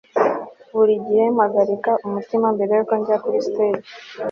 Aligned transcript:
buri 0.75 0.93
gihe 1.05 1.25
mpagarika 1.35 1.91
umutima 2.05 2.47
mbere 2.55 2.71
yuko 2.77 2.93
njya 2.99 3.15
kuri 3.23 3.39
stage 3.47 3.89